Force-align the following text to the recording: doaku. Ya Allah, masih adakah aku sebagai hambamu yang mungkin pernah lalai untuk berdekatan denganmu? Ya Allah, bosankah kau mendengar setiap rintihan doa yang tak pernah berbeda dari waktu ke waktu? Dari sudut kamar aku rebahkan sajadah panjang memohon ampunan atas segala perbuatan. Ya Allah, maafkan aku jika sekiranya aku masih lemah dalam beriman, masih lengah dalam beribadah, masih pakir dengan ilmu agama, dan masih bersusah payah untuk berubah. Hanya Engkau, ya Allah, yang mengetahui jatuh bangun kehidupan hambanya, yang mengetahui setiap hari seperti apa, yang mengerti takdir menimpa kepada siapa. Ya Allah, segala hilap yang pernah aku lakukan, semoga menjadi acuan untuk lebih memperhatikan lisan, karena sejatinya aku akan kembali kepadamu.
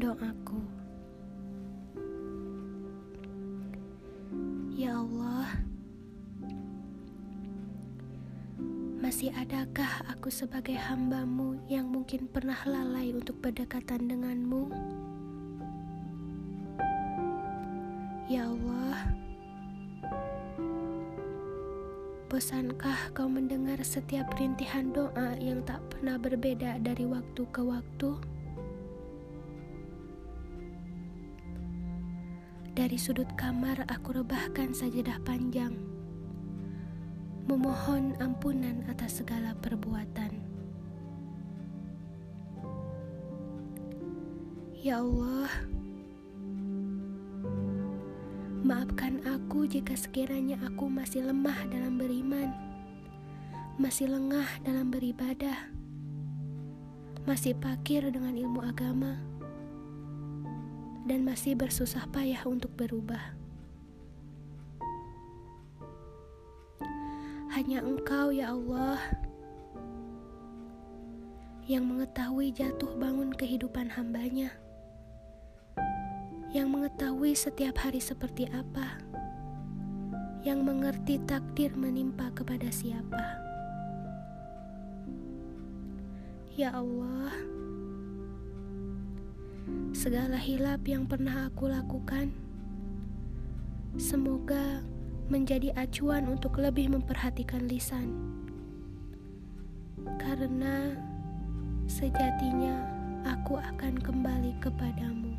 doaku. 0.00 0.56
Ya 4.72 4.96
Allah, 4.96 5.60
masih 8.96 9.28
adakah 9.36 10.08
aku 10.08 10.32
sebagai 10.32 10.80
hambamu 10.80 11.60
yang 11.68 11.84
mungkin 11.92 12.32
pernah 12.32 12.56
lalai 12.64 13.12
untuk 13.12 13.44
berdekatan 13.44 14.08
denganmu? 14.08 14.72
Ya 18.32 18.48
Allah, 18.48 19.04
bosankah 22.32 23.12
kau 23.12 23.28
mendengar 23.28 23.76
setiap 23.84 24.32
rintihan 24.40 24.96
doa 24.96 25.36
yang 25.36 25.60
tak 25.68 25.84
pernah 25.92 26.16
berbeda 26.16 26.80
dari 26.80 27.04
waktu 27.04 27.42
ke 27.52 27.60
waktu? 27.60 28.39
Dari 32.74 32.96
sudut 32.96 33.28
kamar 33.34 33.84
aku 33.90 34.22
rebahkan 34.22 34.72
sajadah 34.72 35.18
panjang 35.26 35.90
memohon 37.50 38.14
ampunan 38.22 38.86
atas 38.86 39.18
segala 39.18 39.58
perbuatan. 39.58 40.30
Ya 44.78 45.02
Allah, 45.02 45.50
maafkan 48.62 49.18
aku 49.26 49.66
jika 49.66 49.98
sekiranya 49.98 50.62
aku 50.62 50.86
masih 50.86 51.26
lemah 51.26 51.58
dalam 51.74 51.98
beriman, 51.98 52.54
masih 53.82 54.06
lengah 54.06 54.46
dalam 54.62 54.94
beribadah, 54.94 55.74
masih 57.26 57.58
pakir 57.58 58.06
dengan 58.14 58.38
ilmu 58.38 58.62
agama, 58.62 59.18
dan 61.10 61.26
masih 61.26 61.58
bersusah 61.58 62.06
payah 62.14 62.46
untuk 62.46 62.70
berubah. 62.78 63.34
Hanya 67.50 67.82
Engkau, 67.82 68.30
ya 68.30 68.54
Allah, 68.54 69.02
yang 71.66 71.90
mengetahui 71.90 72.54
jatuh 72.54 72.94
bangun 72.94 73.34
kehidupan 73.34 73.90
hambanya, 73.90 74.54
yang 76.54 76.70
mengetahui 76.70 77.34
setiap 77.34 77.82
hari 77.82 77.98
seperti 77.98 78.46
apa, 78.54 79.02
yang 80.46 80.62
mengerti 80.62 81.18
takdir 81.26 81.74
menimpa 81.74 82.30
kepada 82.38 82.70
siapa. 82.70 83.42
Ya 86.54 86.70
Allah, 86.70 87.34
segala 89.90 90.38
hilap 90.38 90.86
yang 90.86 91.04
pernah 91.04 91.50
aku 91.50 91.66
lakukan, 91.66 92.30
semoga 93.98 94.82
menjadi 95.30 95.74
acuan 95.74 96.30
untuk 96.30 96.58
lebih 96.58 96.90
memperhatikan 96.90 97.66
lisan, 97.66 98.14
karena 100.18 100.94
sejatinya 101.90 102.86
aku 103.26 103.58
akan 103.58 103.98
kembali 103.98 104.54
kepadamu. 104.62 105.34